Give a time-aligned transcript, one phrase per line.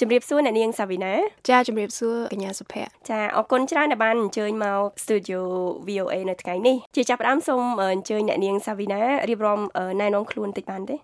[0.00, 1.12] ជំរាបសួរអ្នកនាងសាវីណា
[1.48, 5.40] ចាជំរាបសួរកញ្ញាសុភ័ក្រចាអរគុណច្រើនដែលបានអញ្ជើញមក Studio
[5.88, 9.00] VOA នៅថ្ងៃនេះជាចាប់ផ្ដើមសូមអញ្ជើញអ្នកនាងសាវីណា
[9.30, 9.62] រៀបរាប់
[10.00, 10.96] ណែនាំខ្លួនតិចបានទេ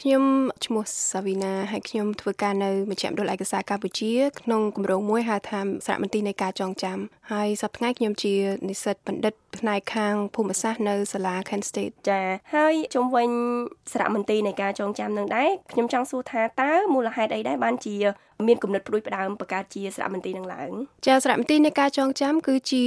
[0.00, 0.24] ខ្ញុំ
[0.64, 6.98] ឈ្មោះសាវីណាហើយខ្ញុំធ្វើការនៅមជ្ឈមណ្ឌលឯកសារកម្ពុជាក្នុងគម្រោងមួយហៅថាសារមន្ទីរនៃការចងចាំ
[7.32, 8.34] ហើយសប្តាហ៍ថ្ងៃខ្ញុំជា
[8.68, 12.20] និស្សិតបណ្ឌិត ផ្នែកខាងភូមិសាស្ត្រនៅសាលា Kent State ចា
[12.54, 13.30] ហើយជុំវិញ
[13.92, 17.96] សារមន្ទីរនៃការចងចាំនឹងដែរខ្ញុំចង់សួរថាតើមូលហេតុអីដែរបានជា
[18.46, 20.70] មានគំនិតព្រួយផ្ដើមបង្កើតជាសារមន្ទីរនឹងឡើង
[21.06, 22.84] ចាសារមន្ទីរនៃការចងចាំគឺជា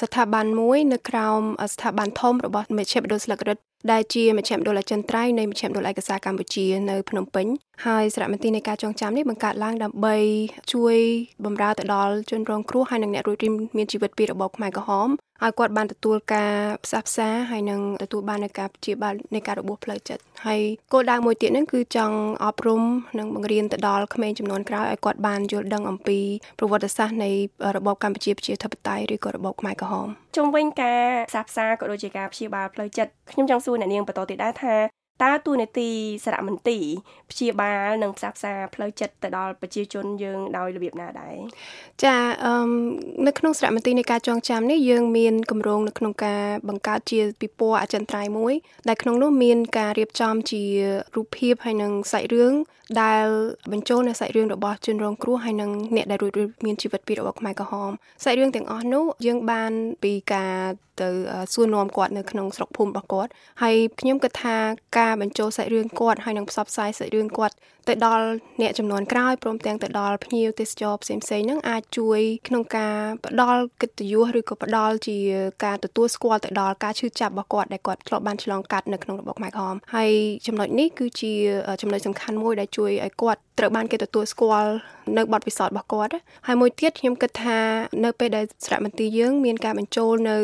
[0.00, 1.40] ស្ថាប័នមួយនៅក្រោម
[1.74, 3.58] ស្ថាប័នធំរបស់មជ្ឈមណ្ឌលស្លឹករឹត
[3.92, 7.46] ដែលជាមជ្ឈមណ្ឌលអចិន្ត្រៃយ៍នៃមជ្ឈមណ្ឌលឯកសារកម្ពុជានៅភ្នំពេញ
[7.86, 10.16] ហើយសារមន្ទីរនៃការចងចាំនេះបង្កើតឡើងដើម្បី
[10.72, 10.96] ជួយ
[11.44, 15.08] បម្រើទៅដល់ជនរងគ្រោះហើយនិងអ្នករួចរីមានជីវិតពីរបបខ្មែរក្រហម
[15.44, 16.52] ឲ្យគាត់បានទទួលការ
[16.84, 20.60] ផ្សះផ្សាហើយនិងទទួលបាននូវការព្យាបាលនៃការរបួសផ្លូវចិត្តហើយ
[20.92, 22.82] គោលដៅមួយទៀតហ្នឹងគឺចង់អប់រំ
[23.18, 26.18] និងបង្រៀនទៅដល់ក្មេងចំនួនក្រោយឲ្យគាត់បានយល់ដឹងអំពី
[26.58, 27.30] ប្រវត្តិសាស្ត្រនៃ
[27.76, 35.90] របបកម្ពុជាប្រជាធិបតេយ្យឬក៏របបខ្មែរក្រហមជុំវិញការផ្សះផ្សាក៏ដូចជាការព្យាបាលផ្លូវចិត្តខ្ញុំចង់សួរអ្នកនាងបន្តទៀតដែរថា តើទូនាទី
[36.24, 36.84] សារមន្ទីរ
[37.30, 41.36] ព្យាបាលនិងផ្សះផ្សាផ្លូវចិត្តទៅដល់ប្រជាជនយើងដោយរបៀបណាដែរ
[42.04, 42.54] ចាអឺ
[43.26, 48.54] នៅក្នុងសារមន្ទីរនៃការចងចាំនេះយើងមានគម្រោងនៅក្នុងការបង្កើតជាពិព័រណ៍អចិន្ត្រៃយ៍មួយ
[48.88, 50.62] ដែលក្នុងនោះមានការរៀបចំជា
[51.14, 52.54] រូបភាពហើយនិងសាច់រឿង
[53.02, 53.26] ដែល
[53.72, 56.32] បញ្ចូលនៅសាច់រឿងរបស់ជនរងគ្រោះហើយនិងអ្នកដែលរួច
[56.66, 57.90] មានជីវិតពីរបបខ្មែរក្រហម
[58.24, 60.54] សាច់រឿងទាំងអស់នោះយើងបានពីការ
[61.02, 61.08] ទៅ
[61.52, 63.30] សួរនាំគាត់នៅក្នុងស្រុកភូមិរបស់គាត់
[63.62, 64.56] ហើយខ្ញុំគិតថា
[64.98, 67.54] ការបញ្ចូលសាច់រឿងគាត់ហើយនឹងផ្សព្វផ្សាយសាច់រឿងគាត់
[67.88, 68.26] ទៅដល់
[68.60, 75.16] អ្នកចំនួនក្រោយព្រមទាំងទៅដល់ភ្ញៀវទេសចរផ្សេងផ្សេងហ្នឹងអាចជួយក្នុងការផ្ដល់កិត្តិយសឬក៏ផ្ដល់ជា
[75.64, 80.10] ការទទួលស្គាល់ទៅដល់ការឈឺចាប់របស់គាត់ដែលគាត់ធ្លាប់បានឆ្លងកាត់នៅក្នុងរបបខ្មែរក្រហមហើយ
[80.46, 81.32] ចំណុចនេះគឺជា
[81.82, 84.70] ចំណុចសំខាន់មួយដែលជួយឲ្យគាត់ត្រូវបានគេទទួលស្គាល់
[85.16, 86.12] នៅបទពិសោធន៍របស់គាត់
[86.46, 87.58] ហើយមួយទៀតខ្ញុំគិតថា
[88.04, 90.38] នៅពេលដែលសារមន្ទីរយើងមានការបញ្ចូលនៅ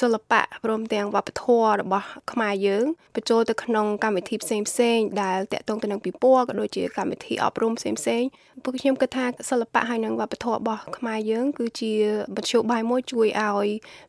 [0.00, 2.84] សិល្បៈព្រមទាំងវប្បធម៌របស់ខ្មែរយើង
[3.14, 8.22] បញ្ចូលទៅក្នុងកម្មវិធីផ្សេងផ្សេងដែលតាក់ទងទៅនឹងពិព័រណ៍ក៏ដូចជាកម្មវិធីអប់រំផ្សេងផ្សេង
[8.62, 11.92] ពួកខ្ញុំគិតថាសិល្បៈហើយនិងវប្បធម៌របស់ខ្មែរយើង គឺជា
[12.36, 13.66] មធ្យោបាយមួយជួយឲ្យ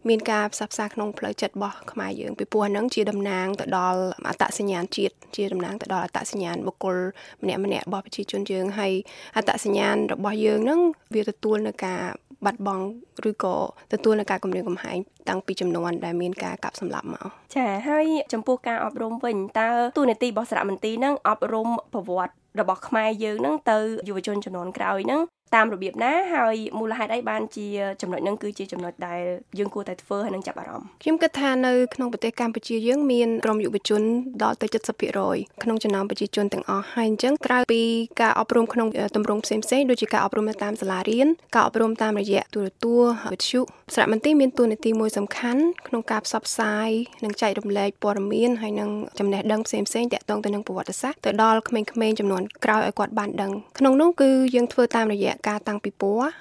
[0.09, 6.97] មានការផ្សះផ្សាក្នុងផ្លូវចិត្តរបស់ខ្មែរយើងពីព្រោះហ្នឹងជាតំណាងទៅដល់អត្តសញ្ញាណជាតិជាតំណាងទៅដល់អត្តសញ្ញាណបុគ្គល
[7.44, 8.94] ម្នាក់ម្នាក់របស់ប្រជាជនយើងហើយ
[9.38, 10.81] អត្តសញ្ញាណរបស់យើងហ្នឹង
[11.15, 12.01] វាទទួលនៅការ
[12.45, 12.85] បាត់បង់
[13.29, 13.56] ឬក៏
[13.91, 14.97] ទទួលនៅការគំរាមកំហែង
[15.29, 25.22] តាំងពីចំនួនដែលមានការកាប់សម្លាប់មកចាហើយចំពោះការអប់រំវិញតើទូនាទីរបស់សារមន្ទីរនឹងអប់រំប្រវត្តិរបស់ខ្មែរយើងនឹងទៅយុវជនចំនួនក្រោយនឹង
[25.55, 27.67] តាមរបៀបណាហើយមូលហេតុអីបានជា
[28.01, 29.21] ចំណុចហ្នឹងគឺជាចំណុចដែល
[29.59, 34.01] យើងគួរតែធ្វើហើយនឹងចាប់អារម្មណ៍ខ្ញុំគិតថានៅក្នុងប្រទេសកម្ពុជាយើងមានក្រុមយុវជន
[34.44, 34.67] ដល់ទៅ
[35.15, 37.83] 70%ក្នុងចំណោមប្រជាជនទាំងអស់ហើយអញ្ចឹងក្រៅពី
[38.21, 43.59] ការអប់រំក្នុងទម្រង់ផ្សេងផ្សេងដូចជាការអប់រំនៅតាមសាលារៀនការអប់រំតាមរយៈទូរទស្សន៍វិទ្យុ
[43.95, 46.89] សារមន្ទីរមានតួនាទីមួយសំខាន់ក្នុងការផ្សព្វផ្សាយ
[47.23, 48.89] និងចែករំលែកព័ត៌មានហើយនិង
[49.19, 56.31] ចំណេះដឹងផ្សេងផ្សេងទាក់ទងទៅនឹងប្រវត្តិសាស្ត្រទៅដល់ក្មេងៗចំនួនក្រោយឲ្យគាត់បានដឹងក្នុងនោះគឺយើងធ្វើតាមរយៈការតាំងពិព័រណ៍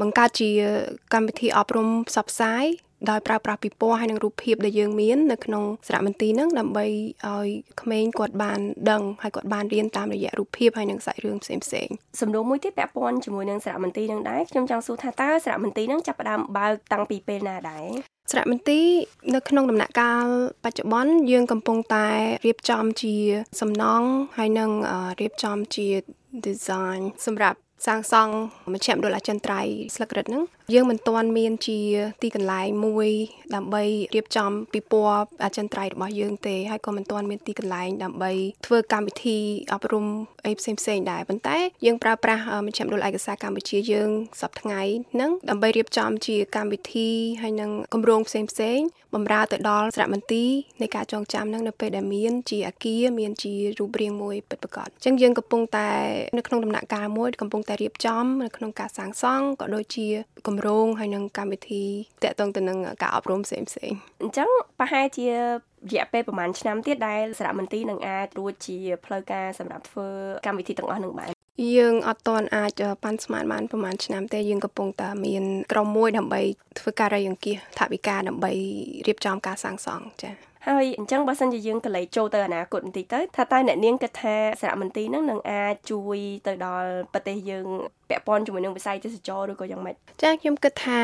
[0.00, 0.50] បង្កើតជា
[1.14, 2.64] កម្មវិធីអប់រំផ្សព្វផ្សាយ
[3.10, 6.86] ដោយប្រើប្រាស់ពិព័រណ៍ហើយនឹងរូបភាពដែលយើងមាននៅក្នុងសារមន្ទីរហ្នឹងដើម្បី
[7.28, 7.48] ឲ្យ
[7.82, 8.60] ក្មេងគាត់បាន
[8.90, 11.88] ដឹងហើយគាត់បានរៀនតាមរយៈរូបភាពហើយនឹងសាច់រឿងផ្សេងផ្សេង
[12.20, 17.84] សំណួរមួយទៀតពាក់ព័ន្ធជាមួយនឹងសារមន្ទីរហ្នឹងដែរខ្ញុំចង់សួរថាតើសារមន្ទីរហ្នឹងចាប់ផ្ដើមបើកតាំងពីពេលណាដែរ
[18.30, 18.86] សារមន្ទីរ
[19.34, 20.26] នៅក្នុងដំណាក់កាល
[20.64, 22.08] បច្ចុប្បន្នយើងកំពុងតែ
[22.44, 23.14] រៀបចំជា
[23.60, 24.70] សំណង់ហើយនឹង
[25.20, 25.86] រៀបចំជា
[26.46, 28.34] design សម្រាប់ សាងសង់
[28.72, 31.78] មជ្ឈមណ្ឌលអចិន្ត្រៃយ៍ស្លឹករឹតហ្នឹងយើងមិនទាន់មានជា
[32.22, 33.10] ទីកន្លែងមួយ
[33.54, 33.82] ដើម្បី
[34.14, 38.32] រៀបចំពិព័រណ៍អចិន្ត្រៃយ៍របស់យើងទេហើយក៏មិនទាន់មានទីកន្លែងដើម្បី
[38.66, 39.38] ធ្វើកម្មវិធី
[39.72, 40.06] អប់រំ
[40.44, 44.10] អីផ្សេងផ្សេងដែរប៉ុន្តែយើងប្រើប្រាស់មជ្ឈមណ្ឌលឯកសារកម្ពុជាយើង
[44.40, 44.82] សប្តាហ៍ថ្ងៃ
[45.14, 47.10] ហ្នឹងដើម្បីរៀបចំជាកម្មវិធី
[47.42, 48.78] ហើយនឹងគម្រោងផ្សេងផ្សេង
[49.14, 50.50] បំរើទៅដល់សារមន្ទីរ
[50.82, 55.88] នៃការចងចាំហ្នឹងនៅពេលដែលមានជាអាគារមានជារូបរាងមួយពិតប្រាកដអញ្ចឹងយើងកំពុងតែ
[56.36, 60.08] នៅក្នុងដំណាក់កាលមួយកំពុងតែរៀបចំនៅក្នុងការសាងសង់ក៏ដូចជា
[60.46, 61.84] គម្រោងហើយនឹងកម្មវិធី
[62.24, 63.92] តាក់ទងទៅនឹងការអប់រំផ្សេងផ្សេង
[64.22, 64.48] អញ្ចឹង
[64.78, 65.34] ប្រហែលជារ
[65.94, 70.08] យៈពេលប្រហែលឆ្នាំទៀតដែលសារមន្ទីរនឹងអាចរួចជាផ្លូវការសម្រាប់ធ្វើ
[70.46, 71.30] កម្មវិធីទាំងអស់នឹងបាន
[71.76, 76.40] យើងអត់ទាន់អាចប៉ាន់ស្មានបានប្រហែលឆ្នាំទេយើងកំពុងតែមានក្រុមមួយដើម្បី
[76.78, 78.52] ធ្វើការរៃអង្គាសថវិកាដើម្បី
[79.06, 87.66] រៀបចំការសាងសង់ចា៎ ហើយអញ្ចឹងបើសិនជាយើងកលេចចូលទៅអនាគតបន្តិចទៅថាតើអ្នកនាងគិតថាសារមន្ទីរហ្នឹងនឹងអាចជួយទៅដល់ប្រទេសយើង
[88.08, 91.00] ពាក់ព័ន្ធជាមួយនឹងវិស័យទេសចរឬក៏យ៉ាងម៉េចចាខ្ញុំគិតថា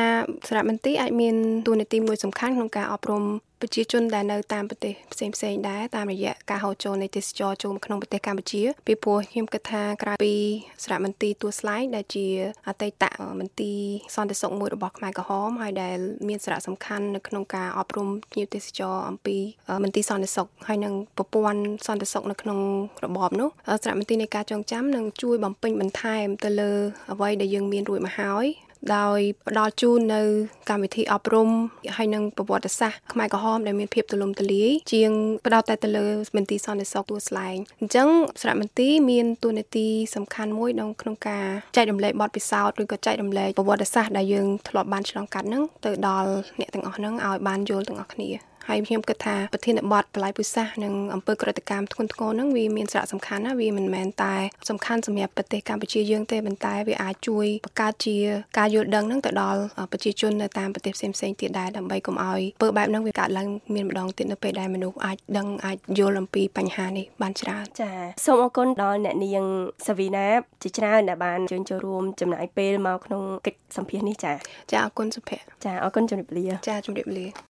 [0.47, 1.35] សារមន្ទីរអាចមាន
[1.67, 3.23] តួនាទីមួយសំខាន់ក្នុងការអប់រំ
[3.61, 10.35] ប្រជាជនដែលនៅតាមប្រទេសផ្សេងផ្សេងដែរតាមរយៈការហូរចូលនៃទេសចរចូលក្នុងប្រទេសកម្ពុជាពីព្រោះខ្ញុំគិតថាក្រៅពី
[10.83, 12.25] សារមន្ទីរទួលស្លែងដែលជា
[12.67, 13.03] អតីត
[13.39, 13.79] មន្ទីរ
[14.15, 15.97] សន្តិសុខមួយរបស់ខ្មែរក្រហមហើយដែល
[16.27, 19.37] មានសារៈសំខាន់នៅក្នុងការអប់រំភ្ញៀវទេសចរអំពី
[19.83, 22.59] មន្ទីរសន្តិសុខហើយនិងប្រព័ន្ធសន្តិសុខនៅក្នុង
[23.05, 23.49] របបនោះ
[23.83, 26.71] សារមន្ទីរនៃការចងចាំនឹងជួយបំពេញបន្ថែមទៅលើ
[27.11, 28.47] អ្វីដែលយើងមានរួចមកហើយ
[28.95, 30.21] ដោយផ្ដល់ជូននៅ
[30.69, 31.49] កម្មវិធីអប់រំ
[31.97, 35.11] ហើយនិងប្រវត្តិសាស្ត្រខ្មែរក្រហមដែលមានភាពទូលំទូលាយជាង
[35.45, 38.09] ផ្ដោតតែទៅលើមន្ទីរសន្តិសុខទួលស្លែងអញ្ចឹង
[38.41, 41.45] សារមន្ទីរមានតួនាទីសំខាន់មួយក្នុងការ
[41.75, 54.35] ចែករំលែកបទពិសោធន៍ឬក៏ចែករំលែកប្រវត្តិសាស្ត្រដែលយើងធ្លាប់បានឆ្លងកាត់ហ្នឹងទៅដល់អ្នកទាំងអស់ហ្នឹងឲ្យបានយល់ទាំងអស់គ្នា ហើយខ្ញុំគិតថាប្រធានបទបល័យពុសាសនិងអង្គើក្រិតកម្មធ្ងន់ធ្ងរហ្នឹងវាមានសារៈសំខាន់ណាវាមិនមែនតែ
[54.69, 58.17] សំខាន់សម្រាប់ប្រទេសកម្ពុជាយើងទេប៉ុន្តែវាអាចជួយបង្កើតជា
[58.57, 59.61] ការយល់ដឹងហ្នឹងទៅដល់
[59.91, 67.91] ប្រជាជននៅតាមប្រទេសផ្សេងផ្សេងទៀតដែរដើម្បីកុំឲ្យពើបែបហ្នឹងវាកើតឡើងមានម្ដងទៀតនៅពេលដែលមនុស្សអាចដឹងអាចយល់អំពីបញ្ហានេះបានច្រើនចា
[68.25, 69.45] សូមអរគុណដល់អ្នកនាង
[69.87, 70.27] សាវីណា
[70.63, 74.33] ជាច្រើនដែលបានជើញចូលរួមចំណាយពេលមកក្នុងកិច្ចសម្ភាសន៍នេះចា
[74.71, 77.25] ចាអរគុណសុភ័ក្រចាអរគុណជំរាបលាចាជំរាបលា